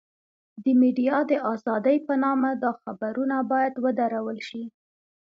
[0.63, 4.63] د ميډيا د ازادۍ په نامه دا خبرونه بايد ودرول شي.